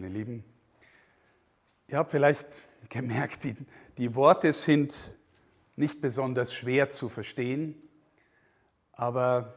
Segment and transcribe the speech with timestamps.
[0.00, 0.44] Meine Lieben,
[1.88, 2.46] ihr habt vielleicht
[2.88, 3.56] gemerkt, die,
[3.96, 5.12] die Worte sind
[5.74, 7.74] nicht besonders schwer zu verstehen,
[8.92, 9.56] aber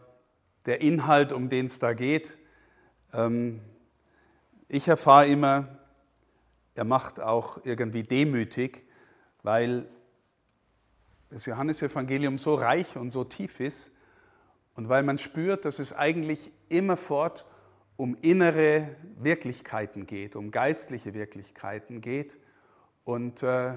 [0.65, 2.39] der Inhalt, um den es da geht,
[3.13, 3.61] ähm,
[4.67, 5.77] ich erfahre immer,
[6.73, 8.83] er macht auch irgendwie demütig,
[9.43, 9.87] weil
[11.29, 13.91] das Johannesevangelium so reich und so tief ist
[14.73, 17.45] und weil man spürt, dass es eigentlich immerfort
[17.97, 22.37] um innere Wirklichkeiten geht, um geistliche Wirklichkeiten geht.
[23.03, 23.73] Und, äh,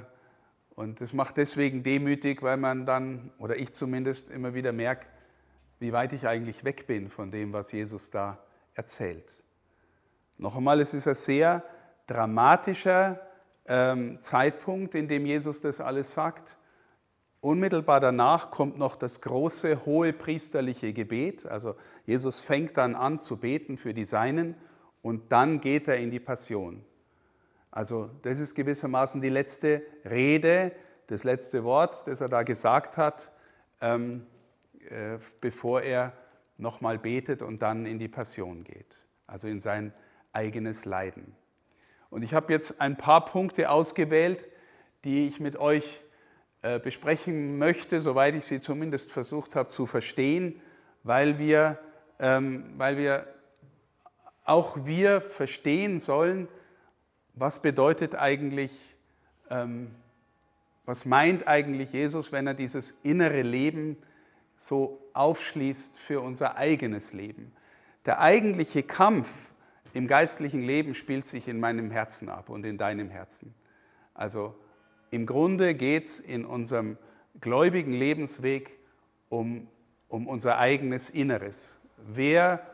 [0.74, 5.06] und das macht deswegen demütig, weil man dann, oder ich zumindest, immer wieder merke,
[5.78, 8.38] wie weit ich eigentlich weg bin von dem, was Jesus da
[8.74, 9.44] erzählt.
[10.38, 11.62] Noch einmal, es ist ein sehr
[12.06, 13.20] dramatischer
[13.66, 16.56] ähm, Zeitpunkt, in dem Jesus das alles sagt.
[17.44, 21.44] Unmittelbar danach kommt noch das große hohe priesterliche Gebet.
[21.44, 21.74] Also
[22.06, 24.54] Jesus fängt dann an zu beten für die Seinen
[25.02, 26.82] und dann geht er in die Passion.
[27.70, 30.72] Also das ist gewissermaßen die letzte Rede,
[31.08, 33.30] das letzte Wort, das er da gesagt hat,
[33.82, 34.24] ähm,
[34.88, 36.14] äh, bevor er
[36.56, 39.92] nochmal betet und dann in die Passion geht, also in sein
[40.32, 41.36] eigenes Leiden.
[42.08, 44.48] Und ich habe jetzt ein paar Punkte ausgewählt,
[45.04, 46.00] die ich mit euch
[46.82, 50.60] besprechen möchte, soweit ich sie zumindest versucht habe zu verstehen,
[51.02, 51.78] weil wir,
[52.18, 53.26] ähm, weil wir
[54.44, 56.48] auch wir verstehen sollen,
[57.34, 58.70] was bedeutet eigentlich,
[59.50, 59.90] ähm,
[60.84, 63.96] was meint eigentlich Jesus, wenn er dieses innere Leben
[64.56, 67.52] so aufschließt für unser eigenes Leben.
[68.06, 69.50] Der eigentliche Kampf
[69.92, 73.54] im geistlichen Leben spielt sich in meinem Herzen ab und in deinem Herzen.
[74.12, 74.54] Also
[75.14, 76.98] im Grunde geht es in unserem
[77.40, 78.72] gläubigen Lebensweg
[79.28, 79.68] um,
[80.08, 81.78] um unser eigenes Inneres.
[82.04, 82.66] Wer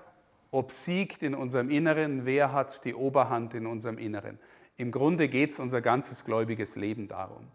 [0.51, 4.39] obsiegt in unserem Inneren, wer hat die Oberhand in unserem Inneren.
[4.79, 7.47] Im Grunde geht es unser ganzes gläubiges Leben darum.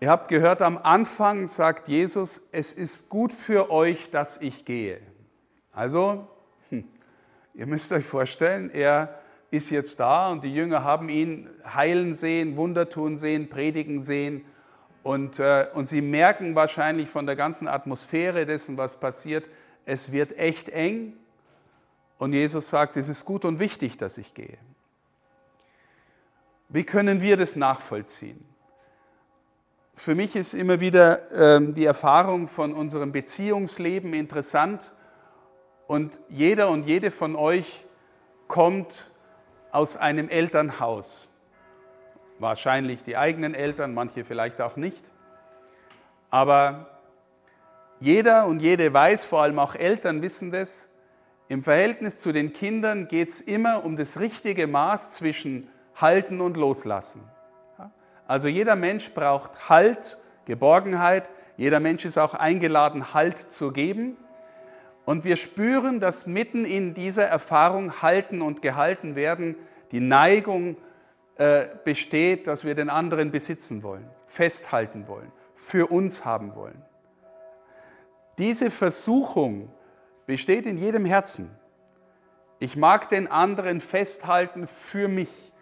[0.00, 5.00] Ihr habt gehört, am Anfang sagt Jesus, es ist gut für euch, dass ich gehe.
[5.70, 6.26] Also,
[6.70, 6.84] hm,
[7.54, 12.56] Ihr müsst euch vorstellen, er ist jetzt da und die Jünger haben ihn heilen sehen,
[12.56, 14.44] Wunder tun sehen, predigen sehen.
[15.02, 19.48] Und, äh, und sie merken wahrscheinlich von der ganzen Atmosphäre dessen, was passiert,
[19.86, 21.14] es wird echt eng.
[22.18, 24.58] Und Jesus sagt, es ist gut und wichtig, dass ich gehe.
[26.68, 28.44] Wie können wir das nachvollziehen?
[29.94, 34.92] Für mich ist immer wieder äh, die Erfahrung von unserem Beziehungsleben interessant
[35.88, 37.84] und jeder und jede von euch
[38.46, 39.09] kommt
[39.72, 41.28] aus einem Elternhaus.
[42.38, 45.10] Wahrscheinlich die eigenen Eltern, manche vielleicht auch nicht.
[46.30, 46.86] Aber
[48.00, 50.88] jeder und jede weiß, vor allem auch Eltern wissen das,
[51.48, 56.56] im Verhältnis zu den Kindern geht es immer um das richtige Maß zwischen Halten und
[56.56, 57.22] Loslassen.
[58.28, 61.28] Also jeder Mensch braucht Halt, Geborgenheit.
[61.56, 64.16] Jeder Mensch ist auch eingeladen, Halt zu geben.
[65.10, 69.56] Und wir spüren, dass mitten in dieser Erfahrung halten und gehalten werden,
[69.90, 70.76] die Neigung
[71.34, 76.80] äh, besteht, dass wir den anderen besitzen wollen, festhalten wollen, für uns haben wollen.
[78.38, 79.72] Diese Versuchung
[80.26, 81.50] besteht in jedem Herzen.
[82.60, 85.52] Ich mag den anderen festhalten für mich.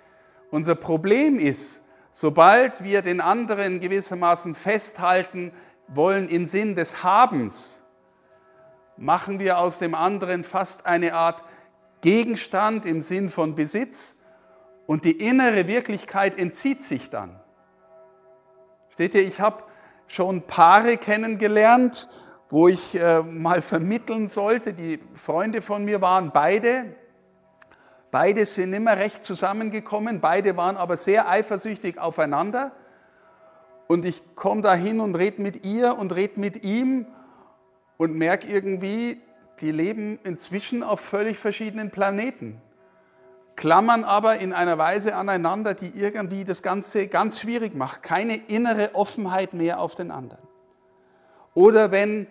[0.51, 5.53] Unser Problem ist, sobald wir den anderen gewissermaßen festhalten
[5.87, 7.87] wollen im Sinn des Habens,
[8.99, 11.45] machen wir aus dem anderen fast eine Art
[12.01, 14.17] Gegenstand im Sinn von Besitz
[14.87, 17.39] und die innere Wirklichkeit entzieht sich dann.
[18.91, 19.65] Steht ihr, ich habe
[20.07, 22.09] schon Paare kennengelernt,
[22.49, 24.73] wo ich äh, mal vermitteln sollte.
[24.73, 26.97] Die Freunde von mir waren beide.
[28.11, 32.73] Beide sind immer recht zusammengekommen, beide waren aber sehr eifersüchtig aufeinander.
[33.87, 37.07] Und ich komme da hin und rede mit ihr und rede mit ihm
[37.99, 39.21] und merke irgendwie,
[39.61, 42.63] die leben inzwischen auf völlig verschiedenen Planeten,
[43.57, 48.03] klammern aber in einer Weise aneinander, die irgendwie das Ganze ganz schwierig macht.
[48.03, 50.43] Keine innere Offenheit mehr auf den anderen.
[51.55, 52.29] Oder wenn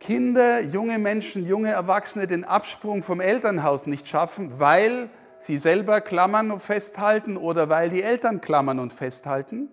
[0.00, 5.08] Kinder, junge Menschen, junge Erwachsene den Absprung vom Elternhaus nicht schaffen, weil
[5.38, 9.68] sie selber klammern und festhalten oder weil die Eltern klammern und festhalten,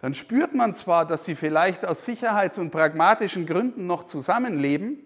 [0.00, 5.02] dann spürt man zwar, dass sie vielleicht aus sicherheits- und pragmatischen Gründen noch zusammenleben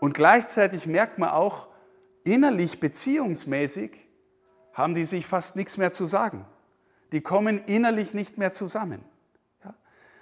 [0.00, 1.68] und gleichzeitig merkt man auch,
[2.24, 3.92] innerlich beziehungsmäßig
[4.72, 6.44] haben die sich fast nichts mehr zu sagen.
[7.12, 9.02] Die kommen innerlich nicht mehr zusammen.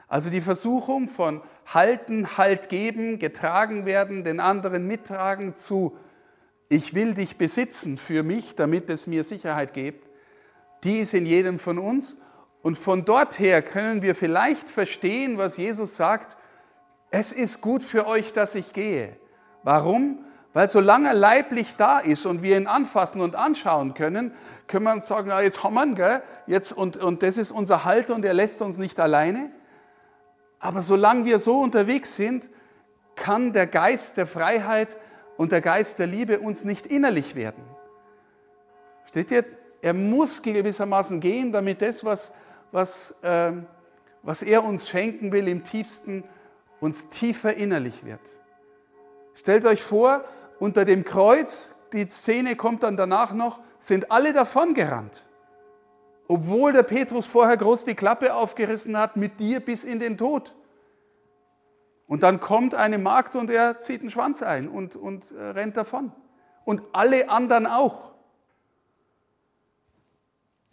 [0.09, 5.97] Also die Versuchung von halten, halt geben, getragen werden, den anderen mittragen zu
[6.69, 10.09] ich will dich besitzen für mich, damit es mir Sicherheit gibt,
[10.85, 12.17] die ist in jedem von uns.
[12.67, 16.37] Und von dort her können wir vielleicht verstehen, was Jesus sagt,
[17.11, 19.15] es ist gut für euch, dass ich gehe.
[19.63, 20.25] Warum?
[20.53, 24.35] Weil solange er leiblich da ist und wir ihn anfassen und anschauen können,
[24.67, 26.23] können wir uns sagen, ja, jetzt haben wir ihn, gell?
[26.49, 29.53] Jetzt, und, und das ist unser Halt und er lässt uns nicht alleine.
[30.59, 32.51] Aber solange wir so unterwegs sind,
[33.15, 34.97] kann der Geist der Freiheit
[35.37, 37.63] und der Geist der Liebe uns nicht innerlich werden.
[39.05, 39.45] Steht ihr?
[39.83, 42.33] Er muss gewissermaßen gehen, damit das, was,
[42.77, 43.53] was, äh,
[44.23, 46.23] was er uns schenken will, im tiefsten
[46.79, 48.21] uns tiefer innerlich wird.
[49.35, 50.25] Stellt euch vor,
[50.61, 55.27] unter dem Kreuz, die Szene kommt dann danach noch, sind alle davon gerannt.
[56.29, 60.55] Obwohl der Petrus vorher groß die Klappe aufgerissen hat, mit dir bis in den Tod.
[62.07, 65.77] Und dann kommt eine Magd und er zieht den Schwanz ein und, und äh, rennt
[65.77, 66.13] davon.
[66.65, 68.13] Und alle anderen auch.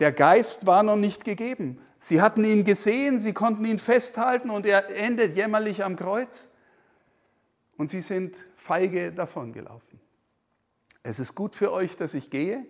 [0.04, 1.80] Der Geist war noch nicht gegeben.
[1.98, 6.50] Sie hatten ihn gesehen, sie konnten ihn festhalten und er endet jämmerlich am Kreuz.
[7.78, 10.02] Und sie sind feige davongelaufen.
[11.04, 12.66] Es ist gut für euch, dass ich gehe.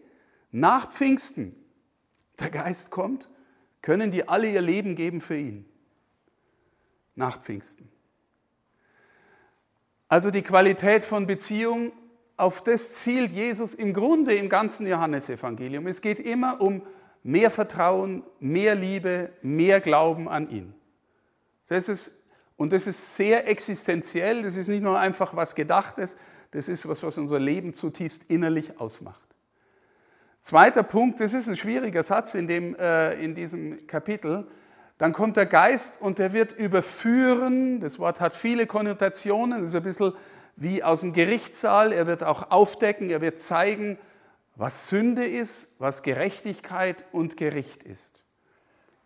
[0.51, 1.55] Nach Pfingsten,
[2.39, 3.29] der Geist kommt,
[3.81, 5.65] können die alle ihr Leben geben für ihn.
[7.15, 7.89] Nach Pfingsten.
[10.07, 11.93] Also die Qualität von Beziehung,
[12.37, 15.87] auf das zielt Jesus im Grunde im ganzen Johannesevangelium.
[15.87, 16.83] Es geht immer um
[17.23, 20.73] mehr Vertrauen, mehr Liebe, mehr Glauben an ihn.
[21.67, 22.11] Das ist,
[22.57, 26.17] und das ist sehr existenziell, das ist nicht nur einfach was Gedachtes,
[26.51, 29.21] das ist was, was unser Leben zutiefst innerlich ausmacht.
[30.43, 34.45] Zweiter Punkt, das ist ein schwieriger Satz in, dem, äh, in diesem Kapitel.
[34.97, 37.79] Dann kommt der Geist und der wird überführen.
[37.79, 39.61] Das Wort hat viele Konnotationen.
[39.61, 40.13] Das ist ein bisschen
[40.57, 41.93] wie aus dem Gerichtssaal.
[41.93, 43.97] Er wird auch aufdecken, er wird zeigen,
[44.55, 48.23] was Sünde ist, was Gerechtigkeit und Gericht ist.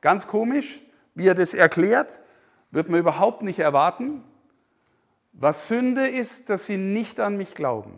[0.01, 0.81] Ganz komisch,
[1.15, 2.19] wie er das erklärt,
[2.71, 4.23] wird man überhaupt nicht erwarten.
[5.33, 7.93] Was Sünde ist, dass sie nicht an mich glauben.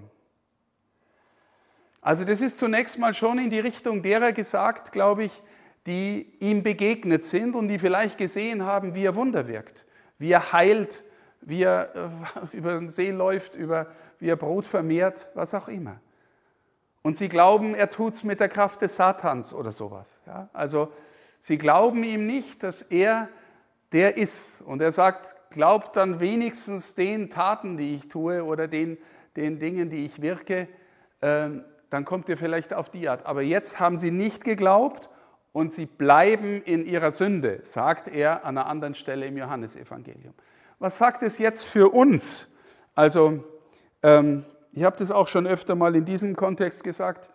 [2.01, 5.43] Also das ist zunächst mal schon in die Richtung derer gesagt, glaube ich,
[5.85, 9.85] die ihm begegnet sind und die vielleicht gesehen haben, wie er Wunder wirkt,
[10.17, 11.03] wie er heilt,
[11.41, 13.87] wie er äh, über den See läuft, über,
[14.19, 15.99] wie er Brot vermehrt, was auch immer.
[17.01, 20.21] Und sie glauben, er tut es mit der Kraft des Satans oder sowas.
[20.27, 20.49] Ja?
[20.53, 20.91] Also
[21.39, 23.29] sie glauben ihm nicht, dass er
[23.91, 24.61] der ist.
[24.61, 28.97] Und er sagt, glaubt dann wenigstens den Taten, die ich tue oder den,
[29.35, 30.67] den Dingen, die ich wirke,
[31.21, 31.49] äh,
[31.89, 33.25] dann kommt ihr vielleicht auf die Art.
[33.25, 35.09] Aber jetzt haben sie nicht geglaubt
[35.51, 40.33] und sie bleiben in ihrer Sünde, sagt er an einer anderen Stelle im Johannesevangelium.
[40.77, 42.47] Was sagt es jetzt für uns?
[42.93, 43.43] Also,
[44.03, 47.29] ähm, ich habe das auch schon öfter mal in diesem Kontext gesagt.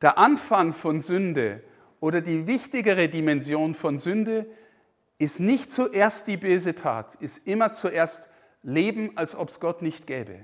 [0.00, 1.62] Der Anfang von Sünde
[2.00, 4.46] oder die wichtigere Dimension von Sünde
[5.18, 8.28] ist nicht zuerst die böse Tat, ist immer zuerst
[8.62, 10.40] Leben, als ob es Gott nicht gäbe.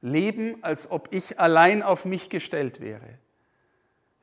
[0.00, 3.18] Leben, als ob ich allein auf mich gestellt wäre.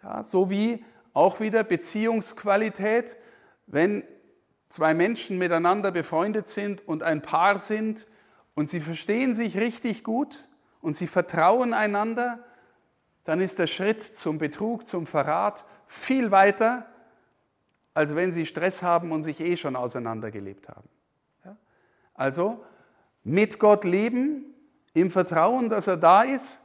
[0.03, 0.83] Ja, so wie
[1.13, 3.15] auch wieder Beziehungsqualität,
[3.67, 4.03] wenn
[4.67, 8.05] zwei Menschen miteinander befreundet sind und ein Paar sind
[8.55, 10.49] und sie verstehen sich richtig gut
[10.81, 12.39] und sie vertrauen einander,
[13.23, 16.86] dann ist der Schritt zum Betrug, zum Verrat viel weiter,
[17.93, 20.89] als wenn sie Stress haben und sich eh schon auseinandergelebt haben.
[21.45, 21.57] Ja?
[22.13, 22.63] Also
[23.24, 24.45] mit Gott leben,
[24.93, 26.62] im Vertrauen, dass er da ist,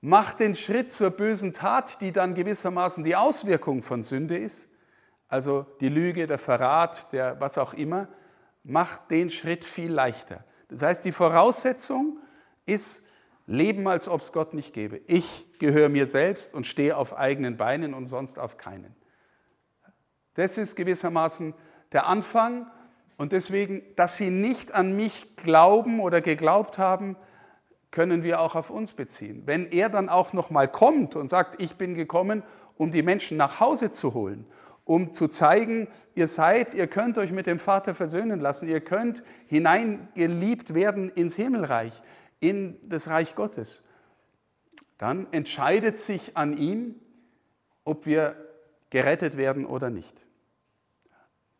[0.00, 4.68] macht den Schritt zur bösen Tat, die dann gewissermaßen die Auswirkung von Sünde ist,
[5.28, 8.08] also die Lüge, der Verrat, der was auch immer,
[8.64, 10.44] macht den Schritt viel leichter.
[10.68, 12.18] Das heißt, die Voraussetzung
[12.66, 13.02] ist,
[13.50, 15.00] leben, als ob es Gott nicht gäbe.
[15.06, 18.94] Ich gehöre mir selbst und stehe auf eigenen Beinen und sonst auf keinen.
[20.34, 21.52] Das ist gewissermaßen
[21.92, 22.70] der Anfang
[23.16, 27.16] und deswegen, dass sie nicht an mich glauben oder geglaubt haben,
[27.90, 29.42] können wir auch auf uns beziehen.
[29.46, 32.44] Wenn er dann auch noch mal kommt und sagt, ich bin gekommen,
[32.76, 34.46] um die Menschen nach Hause zu holen,
[34.84, 39.24] um zu zeigen, ihr seid, ihr könnt euch mit dem Vater versöhnen lassen, ihr könnt
[39.48, 42.00] hineingeliebt werden ins Himmelreich,
[42.40, 43.82] in das Reich Gottes,
[44.98, 46.94] dann entscheidet sich an ihm,
[47.84, 48.36] ob wir
[48.90, 50.26] gerettet werden oder nicht.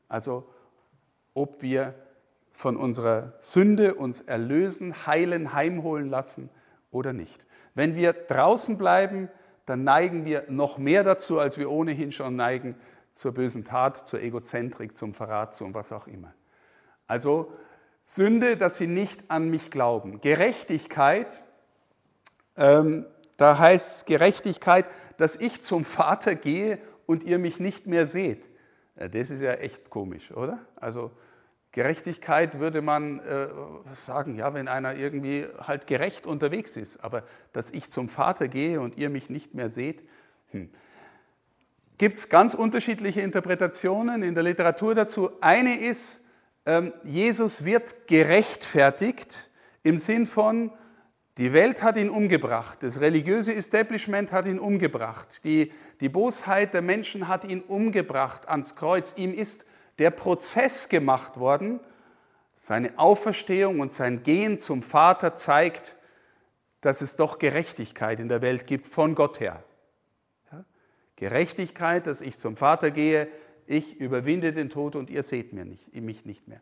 [0.08, 0.52] Also
[1.34, 1.94] ob wir
[2.50, 6.50] von unserer Sünde uns erlösen, heilen, heimholen lassen
[6.90, 7.46] oder nicht.
[7.75, 9.28] Wenn wir draußen bleiben,
[9.64, 12.75] dann neigen wir noch mehr dazu, als wir ohnehin schon neigen,
[13.12, 16.34] zur bösen Tat, zur Egozentrik, zum Verrat, zum was auch immer.
[17.06, 17.52] Also
[18.02, 20.21] Sünde, dass sie nicht an mich glauben.
[20.21, 21.28] Gerechtigkeit,
[22.57, 24.85] Ähm, da heißt Gerechtigkeit,
[25.16, 28.47] dass ich zum Vater gehe und ihr mich nicht mehr seht.
[28.97, 30.59] Das ist ja echt komisch, oder?
[30.76, 31.11] Also
[31.73, 33.49] Gerechtigkeit würde man äh,
[33.92, 38.78] sagen, ja, wenn einer irgendwie halt gerecht unterwegs ist, aber dass ich zum Vater gehe
[38.80, 40.07] und ihr mich nicht mehr seht,
[40.50, 40.69] hm.
[41.97, 45.30] gibt es ganz unterschiedliche Interpretationen in der Literatur dazu.
[45.40, 46.21] Eine ist,
[47.05, 49.50] Jesus wird gerechtfertigt
[49.83, 50.73] im Sinn von,
[51.38, 56.83] die Welt hat ihn umgebracht, das religiöse Establishment hat ihn umgebracht, die, die Bosheit der
[56.83, 59.14] Menschen hat ihn umgebracht ans Kreuz.
[59.17, 59.64] Ihm ist
[59.99, 61.81] der Prozess gemacht worden.
[62.55, 65.97] Seine Auferstehung und sein Gehen zum Vater zeigt,
[66.83, 69.62] dass es doch Gerechtigkeit in der Welt gibt von Gott her.
[71.17, 73.29] Gerechtigkeit, dass ich zum Vater gehe,
[73.70, 76.60] ich überwinde den Tod und ihr seht mich nicht mehr.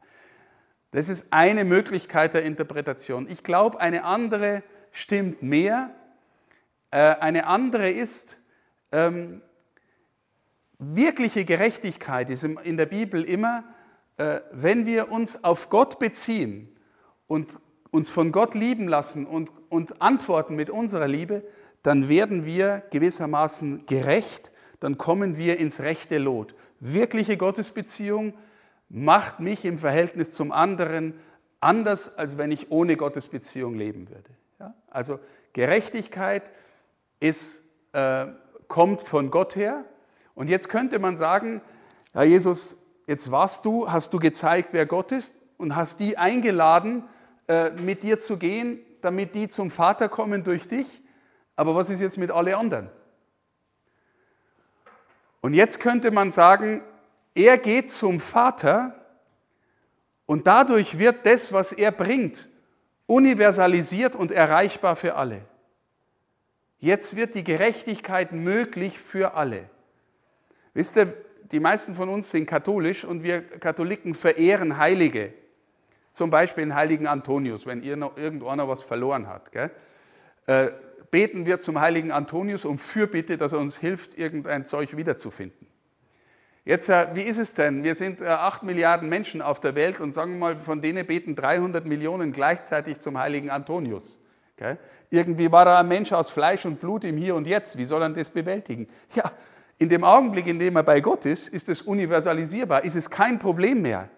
[0.91, 3.27] Das ist eine Möglichkeit der Interpretation.
[3.29, 5.95] Ich glaube, eine andere stimmt mehr.
[6.91, 8.39] Äh, eine andere ist,
[8.93, 9.43] ähm,
[10.81, 13.65] Wirkliche Gerechtigkeit ist in der Bibel immer,
[14.17, 16.69] äh, wenn wir uns auf Gott beziehen
[17.27, 17.59] und
[17.91, 21.43] uns von Gott lieben lassen und, und antworten mit unserer Liebe,
[21.83, 26.55] dann werden wir gewissermaßen gerecht, dann kommen wir ins rechte Lot.
[26.81, 28.35] Wirkliche Gottesbeziehung
[28.89, 31.15] macht mich im Verhältnis zum anderen
[31.61, 34.31] anders, als wenn ich ohne Gottesbeziehung leben würde.
[34.59, 34.75] Ja?
[34.89, 35.19] Also
[35.53, 36.43] Gerechtigkeit
[37.21, 38.27] ist, äh,
[38.69, 39.85] kommt von Gott her
[40.35, 41.61] und jetzt könnte man sagen,
[42.13, 47.05] Herr Jesus, jetzt warst du, hast du gezeigt, wer Gott ist und hast die eingeladen,
[47.49, 51.03] äh, mit dir zu gehen, damit die zum Vater kommen durch dich.
[51.57, 52.91] Aber was ist jetzt mit allen anderen?
[55.41, 56.83] Und jetzt könnte man sagen,
[57.35, 58.95] er geht zum Vater
[60.27, 62.49] und dadurch wird das, was er bringt,
[63.07, 65.43] universalisiert und erreichbar für alle.
[66.81, 69.69] Jetzt wird die Gerechtigkeit möglich für alle.
[70.75, 71.15] Wisst ihr,
[71.51, 75.33] die meisten von uns sind katholisch und wir Katholiken verehren Heilige.
[76.13, 79.51] Zum Beispiel den heiligen Antonius, wenn irgendeiner was verloren hat.
[79.53, 79.71] Gell?
[81.11, 85.67] Beten wir zum heiligen Antonius um Fürbitte, dass er uns hilft, irgendein Zeug wiederzufinden.
[86.65, 87.83] Jetzt, wie ist es denn?
[87.83, 91.07] Wir sind äh, acht Milliarden Menschen auf der Welt und sagen wir mal, von denen
[91.07, 94.19] beten 300 Millionen gleichzeitig zum heiligen Antonius.
[94.57, 94.77] Gell?
[95.09, 97.79] Irgendwie war er ein Mensch aus Fleisch und Blut im Hier und Jetzt.
[97.79, 98.87] Wie soll er das bewältigen?
[99.15, 99.33] Ja,
[99.79, 103.39] in dem Augenblick, in dem er bei Gott ist, ist es universalisierbar, ist es kein
[103.39, 104.11] Problem mehr.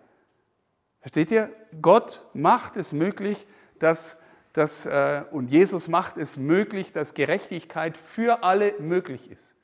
[1.00, 1.50] Versteht ihr?
[1.80, 3.46] Gott macht es möglich,
[3.78, 4.18] dass,
[4.52, 9.54] dass, äh, und Jesus macht es möglich, dass Gerechtigkeit für alle möglich ist.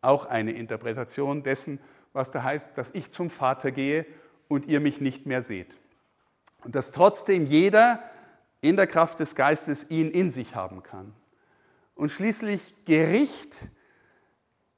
[0.00, 1.80] Auch eine Interpretation dessen,
[2.12, 4.06] was da heißt, dass ich zum Vater gehe
[4.48, 5.74] und ihr mich nicht mehr seht.
[6.62, 8.02] Und dass trotzdem jeder
[8.60, 11.12] in der Kraft des Geistes ihn in sich haben kann.
[11.94, 13.68] Und schließlich Gericht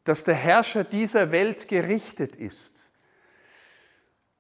[0.06, 2.85] dass der Herrscher dieser Welt gerichtet ist.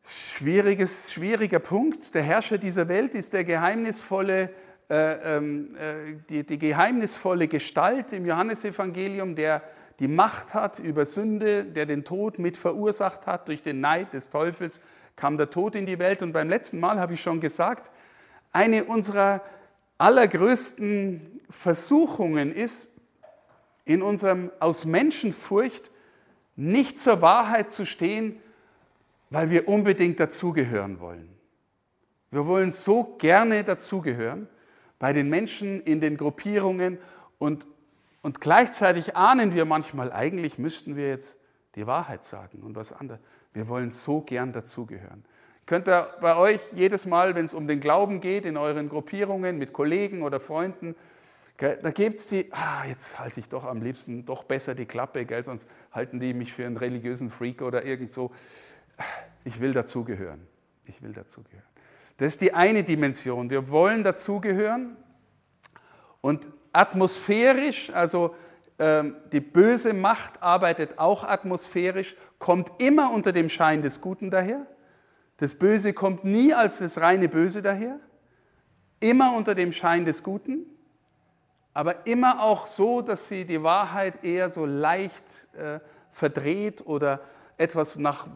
[0.08, 2.14] Schwieriges, schwieriger Punkt.
[2.14, 4.50] Der Herrscher dieser Welt ist der geheimnisvolle,
[4.88, 9.62] äh, ähm, äh, die, die geheimnisvolle Gestalt im Johannesevangelium, der
[9.98, 13.48] die Macht hat über Sünde, der den Tod mit verursacht hat.
[13.48, 14.80] Durch den Neid des Teufels
[15.16, 16.22] kam der Tod in die Welt.
[16.22, 17.90] Und beim letzten Mal habe ich schon gesagt,
[18.52, 19.42] eine unserer
[19.98, 22.90] allergrößten Versuchungen ist,
[23.84, 25.90] in unserem aus Menschenfurcht
[26.54, 28.40] nicht zur Wahrheit zu stehen,
[29.30, 31.28] weil wir unbedingt dazugehören wollen.
[32.30, 34.48] Wir wollen so gerne dazugehören
[34.98, 36.98] bei den Menschen in den Gruppierungen
[37.38, 37.66] und,
[38.22, 41.38] und gleichzeitig ahnen wir manchmal, eigentlich müssten wir jetzt
[41.74, 43.20] die Wahrheit sagen und was anderes.
[43.52, 45.24] Wir wollen so gern dazugehören.
[45.66, 49.58] Könnt ihr bei euch jedes Mal, wenn es um den Glauben geht, in euren Gruppierungen
[49.58, 50.94] mit Kollegen oder Freunden,
[51.58, 55.24] da gibt es die, ah, jetzt halte ich doch am liebsten doch besser die Klappe,
[55.24, 58.30] gell, sonst halten die mich für einen religiösen Freak oder irgend so.
[59.44, 60.46] Ich will dazugehören.
[60.84, 61.64] Ich will dazugehören.
[62.16, 63.50] Das ist die eine Dimension.
[63.50, 64.96] Wir wollen dazugehören
[66.20, 68.34] und atmosphärisch, also
[68.78, 74.66] ähm, die böse Macht arbeitet auch atmosphärisch, kommt immer unter dem Schein des Guten daher.
[75.38, 78.00] Das Böse kommt nie als das reine Böse daher,
[79.00, 80.66] immer unter dem Schein des Guten
[81.76, 85.78] aber immer auch so, dass sie die Wahrheit eher so leicht äh,
[86.10, 87.20] verdreht oder
[87.58, 88.28] etwas nach,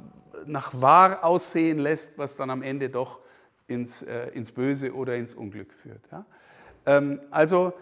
[0.47, 3.20] nach wahr aussehen lässt, was dann am Ende doch
[3.66, 6.02] ins, äh, ins Böse oder ins Unglück führt.
[6.11, 6.25] Ja?
[6.87, 7.73] Ähm, also,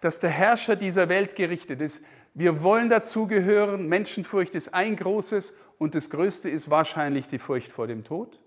[0.00, 2.02] dass der Herrscher dieser Welt gerichtet ist.
[2.34, 3.88] Wir wollen dazugehören.
[3.88, 8.40] Menschenfurcht ist ein großes und das größte ist wahrscheinlich die Furcht vor dem Tod.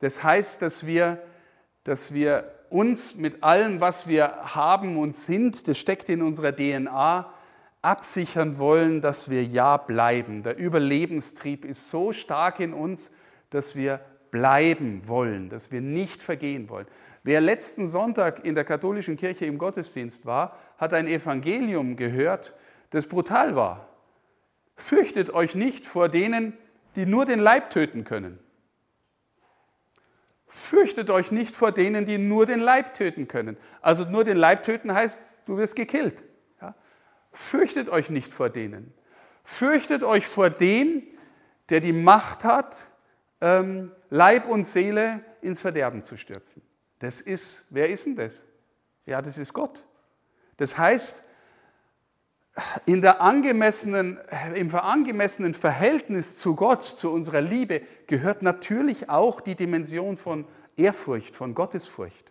[0.00, 1.22] Das heißt, dass wir,
[1.84, 7.32] dass wir uns mit allem, was wir haben und sind, das steckt in unserer DNA,
[7.84, 10.42] absichern wollen, dass wir ja bleiben.
[10.42, 13.12] Der Überlebenstrieb ist so stark in uns,
[13.50, 14.00] dass wir
[14.30, 16.86] bleiben wollen, dass wir nicht vergehen wollen.
[17.22, 22.54] Wer letzten Sonntag in der katholischen Kirche im Gottesdienst war, hat ein Evangelium gehört,
[22.90, 23.88] das brutal war.
[24.76, 26.56] Fürchtet euch nicht vor denen,
[26.96, 28.38] die nur den Leib töten können.
[30.48, 33.56] Fürchtet euch nicht vor denen, die nur den Leib töten können.
[33.80, 36.22] Also nur den Leib töten heißt, du wirst gekillt.
[37.34, 38.94] Fürchtet euch nicht vor denen.
[39.42, 41.02] Fürchtet euch vor dem,
[41.68, 42.88] der die Macht hat,
[43.40, 46.62] ähm, Leib und Seele ins Verderben zu stürzen.
[47.00, 48.42] Das ist, wer ist denn das?
[49.04, 49.84] Ja, das ist Gott.
[50.56, 51.22] Das heißt,
[52.86, 54.20] in der angemessenen,
[54.54, 61.34] im angemessenen Verhältnis zu Gott, zu unserer Liebe, gehört natürlich auch die Dimension von Ehrfurcht,
[61.34, 62.30] von Gottesfurcht.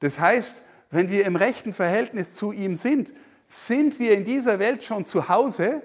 [0.00, 3.12] Das heißt, wenn wir im rechten Verhältnis zu ihm sind,
[3.52, 5.82] sind wir in dieser Welt schon zu Hause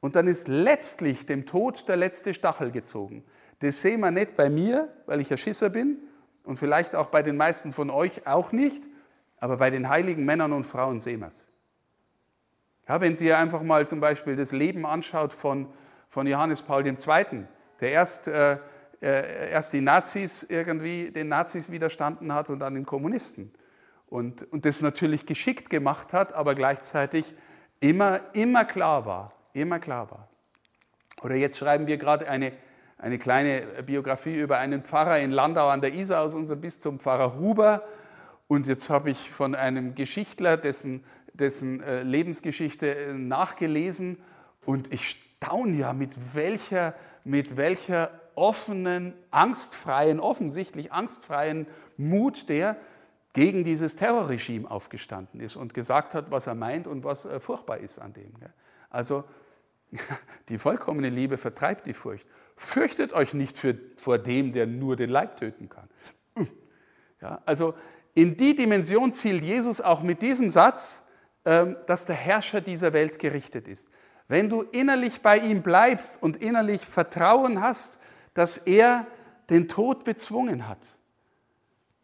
[0.00, 3.24] und dann ist letztlich dem Tod der letzte Stachel gezogen.
[3.60, 5.98] Das sehen wir nicht bei mir, weil ich ein Schisser bin
[6.42, 8.82] und vielleicht auch bei den meisten von euch auch nicht,
[9.38, 11.48] aber bei den heiligen Männern und Frauen sehen wir es.
[12.88, 15.68] Ja, wenn Sie einfach mal zum Beispiel das Leben anschaut von,
[16.08, 16.96] von Johannes Paul II.,
[17.78, 18.58] der erst, äh,
[19.00, 23.52] äh, erst die Nazis irgendwie den Nazis widerstanden hat und dann den Kommunisten.
[24.08, 27.34] Und, und das natürlich geschickt gemacht hat, aber gleichzeitig
[27.80, 30.28] immer, immer klar war, immer klar war.
[31.22, 32.52] Oder jetzt schreiben wir gerade eine,
[32.98, 37.38] eine kleine Biografie über einen Pfarrer in Landau an der Isar aus unserem Bistum, Pfarrer
[37.38, 37.82] Huber.
[38.48, 41.04] Und jetzt habe ich von einem Geschichtler, dessen
[41.36, 44.18] dessen äh, Lebensgeschichte äh, nachgelesen
[44.64, 46.94] und ich staune ja, mit welcher,
[47.24, 52.76] mit welcher offenen, angstfreien, offensichtlich angstfreien Mut der
[53.36, 57.76] gegen dieses Terrorregime aufgestanden ist und gesagt hat, was er meint und was äh, furchtbar
[57.76, 58.32] ist an dem.
[58.88, 59.24] Also
[60.48, 62.26] die vollkommene Liebe vertreibt die Furcht.
[62.56, 65.88] Fürchtet euch nicht für, vor dem, der nur den Leib töten kann.
[67.20, 67.74] Ja, also
[68.14, 71.04] in die Dimension zielt Jesus auch mit diesem Satz,
[71.44, 73.90] ähm, dass der Herrscher dieser Welt gerichtet ist.
[74.28, 77.98] Wenn du innerlich bei ihm bleibst und innerlich Vertrauen hast,
[78.32, 79.06] dass er
[79.50, 80.95] den Tod bezwungen hat,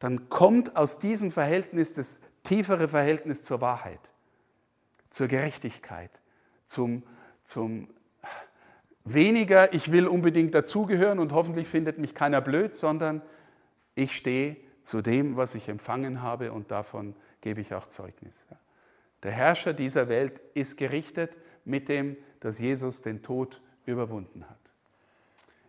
[0.03, 4.11] dann kommt aus diesem Verhältnis das tiefere Verhältnis zur Wahrheit,
[5.11, 6.11] zur Gerechtigkeit,
[6.65, 7.05] zum,
[7.45, 7.87] zum
[9.05, 13.23] weniger, ich will unbedingt dazugehören und hoffentlich findet mich keiner blöd, sondern
[13.95, 18.45] ich stehe zu dem, was ich empfangen habe und davon gebe ich auch Zeugnis.
[19.23, 24.62] Der Herrscher dieser Welt ist gerichtet mit dem, dass Jesus den Tod überwunden hat.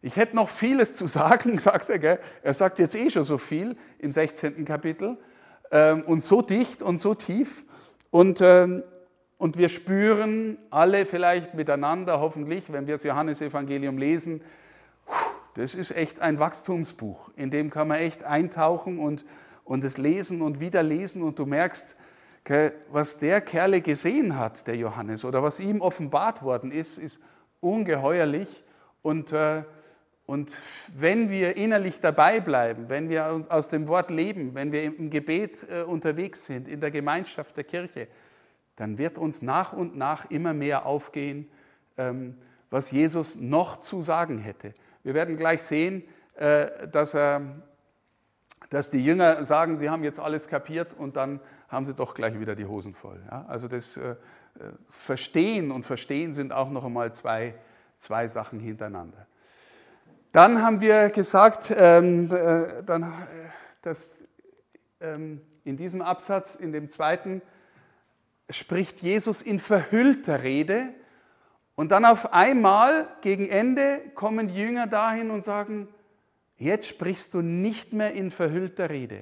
[0.06, 1.98] Ich hätte noch vieles zu sagen, sagt er.
[1.98, 2.20] Gell?
[2.44, 4.66] Er sagt jetzt eh schon so viel im 16.
[4.66, 5.18] Kapitel
[5.72, 7.64] ähm, und so dicht und so tief.
[8.12, 8.84] Und, ähm,
[9.38, 14.42] und wir spüren alle vielleicht miteinander, hoffentlich, wenn wir das Johannesevangelium lesen,
[15.56, 19.24] das ist echt ein Wachstumsbuch, in dem kann man echt eintauchen und,
[19.64, 21.96] und es lesen und wieder lesen und du merkst,
[22.92, 27.22] was der Kerle gesehen hat, der Johannes, oder was ihm offenbart worden ist, ist
[27.62, 28.64] ungeheuerlich.
[29.02, 29.64] Und, äh,
[30.26, 30.58] und
[30.96, 35.10] wenn wir innerlich dabei bleiben, wenn wir uns aus dem Wort leben, wenn wir im
[35.10, 38.08] Gebet äh, unterwegs sind, in der Gemeinschaft der Kirche,
[38.78, 41.50] dann wird uns nach und nach immer mehr aufgehen,
[41.98, 42.38] ähm,
[42.70, 44.74] was Jesus noch zu sagen hätte.
[45.04, 46.04] Wir werden gleich sehen,
[46.36, 47.42] äh, dass, er,
[48.70, 52.40] dass die Jünger sagen, sie haben jetzt alles kapiert und dann haben sie doch gleich
[52.40, 53.22] wieder die Hosen voll.
[53.48, 54.16] Also das äh,
[54.90, 57.56] Verstehen und Verstehen sind auch noch einmal zwei,
[58.00, 59.28] zwei Sachen hintereinander.
[60.34, 63.06] Dann haben wir gesagt, ähm, äh, dann, äh,
[63.84, 64.16] dass
[65.00, 67.44] ähm, in diesem Absatz, in dem zweiten,
[68.50, 70.90] spricht Jesus in verhüllter Rede
[71.76, 75.88] und dann auf einmal gegen Ende kommen die Jünger dahin und sagen,
[76.58, 79.22] jetzt sprichst du nicht mehr in verhüllter Rede.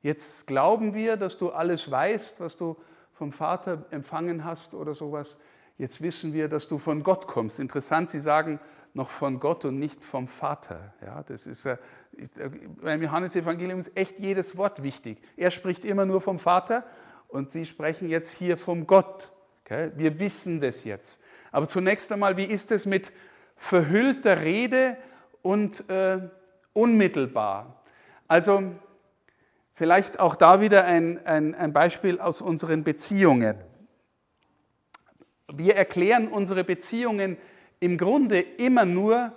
[0.00, 2.78] Jetzt glauben wir, dass du alles weißt, was du
[3.12, 5.36] vom Vater empfangen hast oder sowas.
[5.76, 7.60] Jetzt wissen wir, dass du von Gott kommst.
[7.60, 8.58] Interessant, Sie sagen
[8.94, 10.92] noch von Gott und nicht vom Vater.
[11.04, 11.66] Ja, das ist,
[12.12, 12.40] ist
[12.82, 15.18] beim Johannesevangelium ist echt jedes Wort wichtig.
[15.36, 16.84] Er spricht immer nur vom Vater
[17.28, 19.32] und Sie sprechen jetzt hier vom Gott.
[19.64, 19.92] Okay?
[19.96, 21.20] Wir wissen das jetzt.
[21.52, 23.12] Aber zunächst einmal, wie ist es mit
[23.56, 24.96] verhüllter Rede
[25.42, 26.20] und äh,
[26.72, 27.82] unmittelbar?
[28.26, 28.74] Also
[29.78, 33.54] Vielleicht auch da wieder ein, ein, ein Beispiel aus unseren Beziehungen.
[35.46, 37.36] Wir erklären unsere Beziehungen
[37.80, 39.32] im Grunde immer nur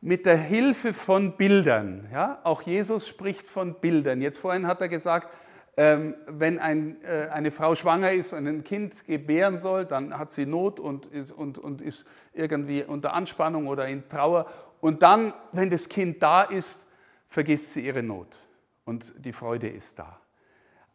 [0.00, 2.08] mit der Hilfe von Bildern.
[2.12, 2.40] Ja?
[2.44, 4.22] Auch Jesus spricht von Bildern.
[4.22, 5.28] Jetzt vorhin hat er gesagt,
[5.76, 10.32] ähm, wenn ein, äh, eine Frau schwanger ist und ein Kind gebären soll, dann hat
[10.32, 14.46] sie Not und und, und ist irgendwie unter Anspannung oder in Trauer.
[14.80, 16.86] Und dann, wenn das Kind da ist,
[17.26, 18.36] vergisst sie ihre Not
[18.84, 20.20] und die Freude ist da.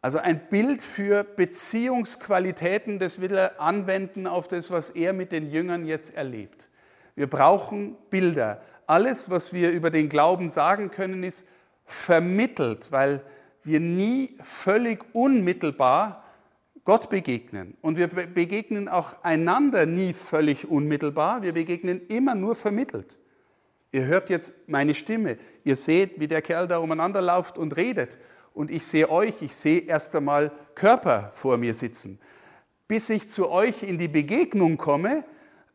[0.02, 5.50] Also ein Bild für Beziehungsqualitäten, das will er anwenden auf das, was er mit den
[5.50, 6.68] Jüngern jetzt erlebt.
[7.16, 8.62] Wir brauchen Bilder.
[8.86, 11.46] Alles, was wir über den Glauben sagen können, ist
[11.84, 13.22] vermittelt, weil
[13.64, 16.22] wir nie völlig unmittelbar
[16.84, 17.76] Gott begegnen.
[17.80, 23.18] Und wir begegnen auch einander nie völlig unmittelbar, wir begegnen immer nur vermittelt.
[23.90, 28.18] Ihr hört jetzt meine Stimme, ihr seht, wie der Kerl da umeinander läuft und redet.
[28.52, 32.20] Und ich sehe euch, ich sehe erst einmal Körper vor mir sitzen.
[32.86, 35.24] Bis ich zu euch in die Begegnung komme,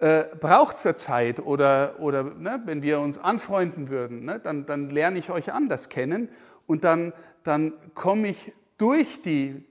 [0.02, 1.40] äh, braucht es ja Zeit.
[1.40, 5.90] Oder, oder ne, wenn wir uns anfreunden würden, ne, dann, dann lerne ich euch anders
[5.90, 6.30] kennen
[6.66, 9.64] und dann, dann komme ich durch die,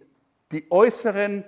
[0.53, 1.45] die äußeren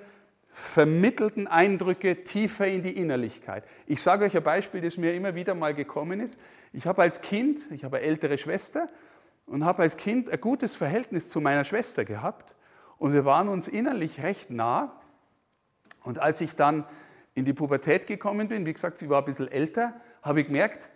[0.52, 3.64] vermittelten Eindrücke tiefer in die Innerlichkeit.
[3.86, 6.40] Ich sage euch ein Beispiel, das mir immer wieder mal gekommen ist.
[6.72, 8.88] Ich habe als Kind, ich habe eine ältere Schwester
[9.46, 12.56] und habe als Kind ein gutes Verhältnis zu meiner Schwester gehabt
[12.98, 15.00] und wir waren uns innerlich recht nah.
[16.02, 16.84] Und als ich dann
[17.34, 20.90] in die Pubertät gekommen bin, wie gesagt, sie war ein bisschen älter, habe ich gemerkt,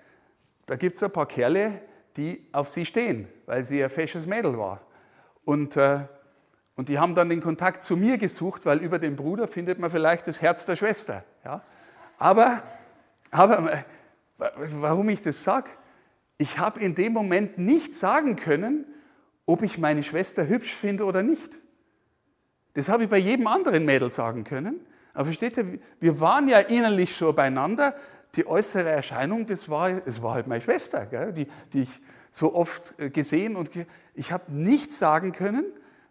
[0.66, 1.80] da gibt es ein paar Kerle,
[2.16, 4.80] die auf sie stehen, weil sie ein fesches Mädel war.
[5.44, 6.00] Und, äh,
[6.74, 9.90] und die haben dann den Kontakt zu mir gesucht, weil über den Bruder findet man
[9.90, 11.24] vielleicht das Herz der Schwester.
[11.44, 11.62] Ja?
[12.18, 12.62] Aber,
[13.30, 13.84] aber
[14.38, 15.70] warum ich das sage,
[16.38, 18.84] ich habe in dem Moment nicht sagen können,
[19.46, 21.58] ob ich meine Schwester hübsch finde oder nicht.
[22.74, 24.80] Das habe ich bei jedem anderen Mädel sagen können.
[25.16, 27.94] Aber versteht ihr, wir waren ja innerlich schon beieinander.
[28.34, 32.00] Die äußere Erscheinung, das war, das war halt meine Schwester, gell, die, die ich
[32.30, 35.64] so oft äh, gesehen und ge ich habe nicht sagen können,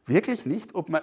[0.07, 1.01] wirklich nicht, ob man,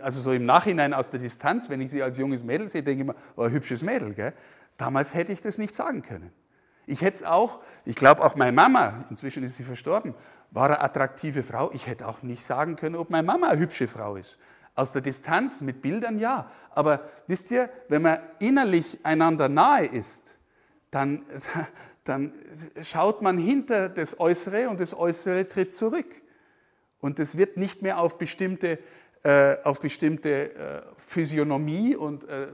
[0.00, 3.02] also so im Nachhinein aus der Distanz, wenn ich sie als junges Mädel sehe, denke
[3.02, 4.14] ich mir, oh, hübsches Mädel.
[4.14, 4.32] Gell.
[4.78, 6.30] Damals hätte ich das nicht sagen können.
[6.86, 10.14] Ich hätte es auch, ich glaube auch meine Mama, inzwischen ist sie verstorben,
[10.50, 11.70] war eine attraktive Frau.
[11.72, 14.38] Ich hätte auch nicht sagen können, ob meine Mama eine hübsche Frau ist.
[14.74, 16.50] Aus der Distanz mit Bildern ja.
[16.70, 20.38] Aber wisst ihr, wenn man innerlich einander nahe ist,
[20.90, 21.24] dann,
[22.04, 22.32] dann
[22.82, 26.06] schaut man hinter das Äußere und das Äußere tritt zurück.
[27.00, 28.78] Und es wird nicht mehr auf bestimmte,
[29.22, 32.48] äh, auf bestimmte äh, Physiognomie und äh,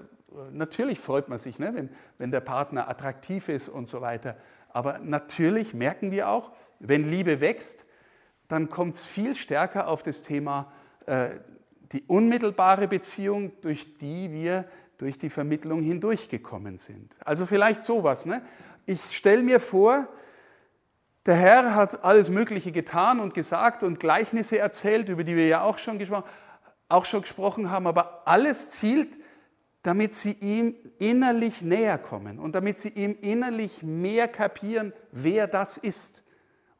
[0.52, 4.36] natürlich freut man sich, ne, wenn, wenn der Partner attraktiv ist und so weiter.
[4.68, 7.86] Aber natürlich merken wir auch, wenn Liebe wächst,
[8.48, 10.72] dann kommt es viel stärker auf das Thema
[11.06, 11.30] äh,
[11.92, 14.64] die unmittelbare Beziehung, durch die wir
[14.98, 17.16] durch die Vermittlung hindurchgekommen sind.
[17.24, 18.26] Also vielleicht sowas.
[18.26, 18.42] Ne?
[18.84, 20.06] Ich stelle mir vor,
[21.24, 25.62] der Herr hat alles Mögliche getan und gesagt und Gleichnisse erzählt, über die wir ja
[25.62, 25.98] auch schon,
[26.90, 29.16] auch schon gesprochen haben, aber alles zielt
[29.82, 35.78] damit sie ihm innerlich näher kommen und damit sie ihm innerlich mehr kapieren, wer das
[35.78, 36.22] ist.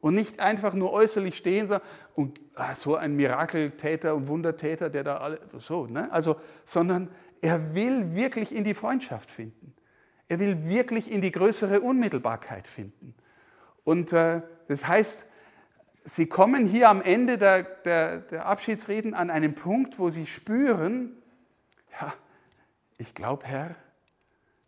[0.01, 1.69] Und nicht einfach nur äußerlich stehen
[2.15, 6.11] und ah, so ein Mirakeltäter und Wundertäter, der da alle, so, ne?
[6.11, 7.09] Also, sondern
[7.39, 9.73] er will wirklich in die Freundschaft finden.
[10.27, 13.13] Er will wirklich in die größere Unmittelbarkeit finden.
[13.83, 15.27] Und äh, das heißt,
[16.03, 21.15] sie kommen hier am Ende der, der, der Abschiedsreden an einen Punkt, wo sie spüren,
[21.99, 22.13] ja,
[22.97, 23.75] ich glaube, Herr,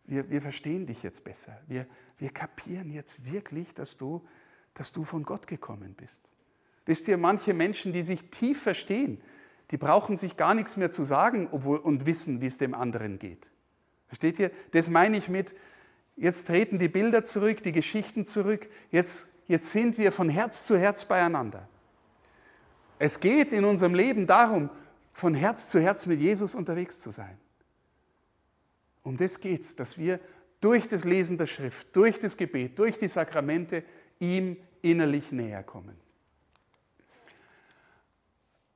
[0.05, 1.57] wir, wir verstehen dich jetzt besser.
[1.67, 4.25] Wir, wir kapieren jetzt wirklich, dass du,
[4.73, 6.21] dass du von Gott gekommen bist.
[6.85, 9.21] Wisst ihr, manche Menschen, die sich tief verstehen,
[9.71, 13.19] die brauchen sich gar nichts mehr zu sagen obwohl, und wissen, wie es dem anderen
[13.19, 13.51] geht.
[14.07, 14.51] Versteht ihr?
[14.71, 15.55] Das meine ich mit,
[16.15, 20.77] jetzt treten die Bilder zurück, die Geschichten zurück, jetzt, jetzt sind wir von Herz zu
[20.77, 21.67] Herz beieinander.
[22.99, 24.69] Es geht in unserem Leben darum,
[25.13, 27.37] von Herz zu Herz mit Jesus unterwegs zu sein.
[29.03, 30.19] Um das geht es, dass wir
[30.61, 33.83] durch das Lesen der Schrift, durch das Gebet, durch die Sakramente
[34.19, 35.99] ihm innerlich näher kommen.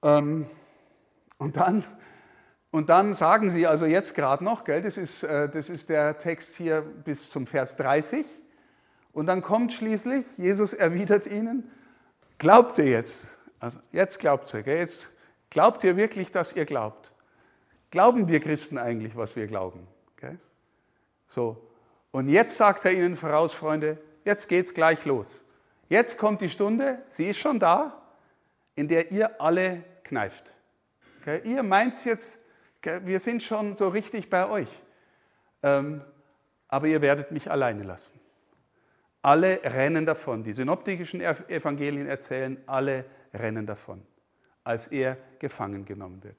[0.03, 0.47] Ähm,
[1.37, 1.83] und, dann,
[2.71, 6.17] und dann sagen sie also jetzt gerade noch, gell, das, ist, äh, das ist der
[6.17, 8.25] Text hier bis zum Vers 30,
[9.17, 11.71] und dann kommt schließlich, Jesus erwidert ihnen,
[12.37, 13.25] glaubt ihr jetzt?
[13.59, 14.77] Also jetzt glaubt ihr, gell?
[14.77, 15.09] jetzt
[15.49, 17.13] glaubt ihr wirklich, dass ihr glaubt?
[17.89, 19.87] Glauben wir Christen eigentlich, was wir glauben?
[20.15, 20.37] Okay?
[21.27, 21.67] So,
[22.11, 25.41] und jetzt sagt er ihnen voraus, Freunde, jetzt geht's gleich los.
[25.89, 27.99] Jetzt kommt die Stunde, sie ist schon da,
[28.75, 30.51] in der ihr alle kneift.
[31.21, 31.41] Okay?
[31.45, 32.39] Ihr meint jetzt,
[33.03, 34.69] wir sind schon so richtig bei euch,
[35.63, 36.01] ähm,
[36.67, 38.19] aber ihr werdet mich alleine lassen.
[39.21, 40.43] Alle rennen davon.
[40.43, 44.05] Die synoptischen Evangelien erzählen, alle rennen davon,
[44.63, 46.35] als er gefangen genommen wird.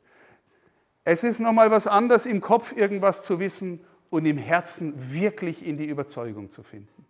[1.04, 5.78] Es ist nochmal was anderes, im Kopf irgendwas zu wissen und im Herzen wirklich in
[5.78, 7.07] die Überzeugung zu finden.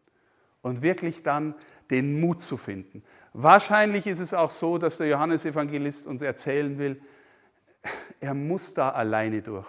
[0.62, 1.54] Und wirklich dann
[1.90, 3.02] den Mut zu finden.
[3.32, 7.00] Wahrscheinlich ist es auch so, dass der Johannesevangelist uns erzählen will,
[8.20, 9.68] er muss da alleine durch.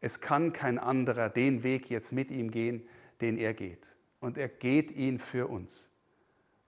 [0.00, 2.86] Es kann kein anderer den Weg jetzt mit ihm gehen,
[3.20, 3.96] den er geht.
[4.20, 5.88] Und er geht ihn für uns.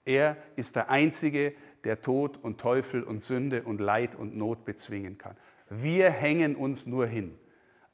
[0.05, 1.53] Er ist der Einzige,
[1.85, 5.37] der Tod und Teufel und Sünde und Leid und Not bezwingen kann.
[5.68, 7.38] Wir hängen uns nur hin.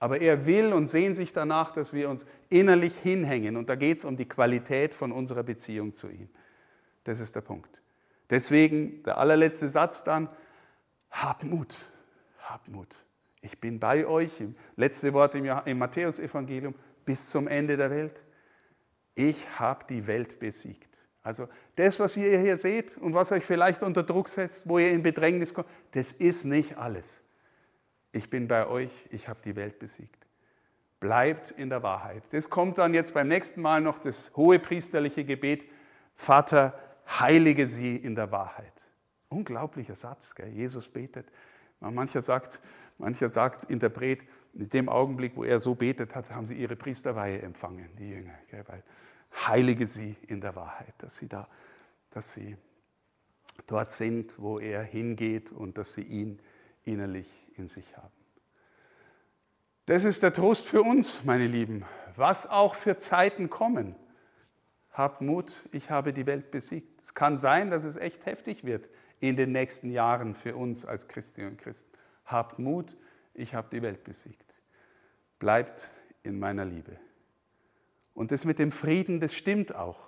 [0.03, 3.57] Aber er will und sehnt sich danach, dass wir uns innerlich hinhängen.
[3.57, 6.29] Und da geht es um die Qualität von unserer Beziehung zu ihm.
[7.05, 7.81] Das ist der Punkt.
[8.29, 10.29] Deswegen der allerletzte Satz dann,
[11.09, 11.77] hab Mut,
[12.41, 12.97] hab Mut.
[13.43, 14.33] Ich bin bei euch,
[14.75, 18.25] letzte Wort im, im Matthäusevangelium, bis zum Ende der Welt.
[19.15, 20.99] Ich habe die Welt besiegt.
[21.23, 24.91] Also das, was ihr hier seht und was euch vielleicht unter Druck setzt, wo ihr
[24.91, 27.23] in Bedrängnis kommt, das ist nicht alles.
[28.13, 30.27] Ich bin bei euch, ich habe die Welt besiegt.
[31.01, 32.23] Bleibt in der Wahrheit.
[32.31, 35.65] Das kommt dann jetzt beim nächsten Mal noch das hohe priesterliche Gebet.
[36.15, 38.89] Vater, heilige sie in der Wahrheit.
[39.29, 40.49] Unglaublicher Satz, gell?
[40.49, 41.27] Jesus betet.
[41.81, 42.61] Mancher sagt,
[42.99, 44.21] mancher sagt, Interpret,
[44.55, 48.39] in dem Augenblick, wo er so betet hat, haben sie ihre Priesterweihe empfangen, die Jünger.
[48.51, 48.63] Gell?
[48.69, 48.83] Weil
[49.49, 51.49] heilige sie in der Wahrheit, dass sie da,
[52.11, 52.57] dass sie
[53.67, 56.39] dort sind, wo er hingeht und dass sie ihn
[56.85, 58.13] innerlich in sich haben.
[59.87, 61.85] Das ist der Trost für uns, meine Lieben.
[62.15, 63.97] Was auch für Zeiten kommen.
[64.93, 67.01] Habt Mut, ich habe die Welt besiegt.
[67.01, 68.89] Es kann sein, dass es echt heftig wird
[69.21, 71.91] in den nächsten Jahren für uns als Christinnen und Christen.
[72.27, 72.97] Habt Mut,
[73.35, 74.55] ich habe die Welt besiegt.
[75.39, 75.91] Bleibt
[76.23, 76.99] in meiner Liebe.
[78.15, 80.01] Und das mit dem Frieden, das stimmt auch.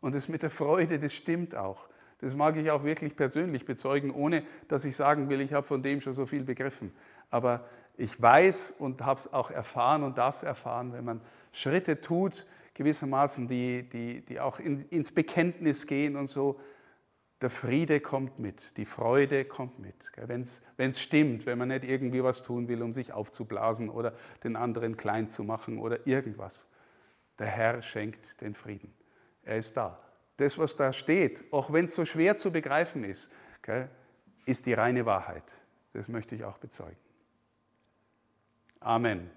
[0.00, 1.88] Und das mit der Freude, das stimmt auch.
[2.20, 5.82] Das mag ich auch wirklich persönlich bezeugen, ohne dass ich sagen will, ich habe von
[5.82, 6.92] dem schon so viel begriffen.
[7.30, 7.64] Aber
[7.96, 11.20] ich weiß und habe es auch erfahren und darf es erfahren, wenn man
[11.52, 16.60] Schritte tut, gewissermaßen, die, die, die auch in, ins Bekenntnis gehen und so,
[17.40, 20.10] der Friede kommt mit, die Freude kommt mit.
[20.16, 20.42] Wenn
[20.90, 24.12] es stimmt, wenn man nicht irgendwie was tun will, um sich aufzublasen oder
[24.44, 26.66] den anderen klein zu machen oder irgendwas.
[27.38, 28.92] Der Herr schenkt den Frieden.
[29.42, 29.98] Er ist da.
[30.40, 33.30] Das, was da steht, auch wenn es so schwer zu begreifen ist,
[34.46, 35.44] ist die reine Wahrheit.
[35.92, 36.96] Das möchte ich auch bezeugen.
[38.80, 39.30] Amen.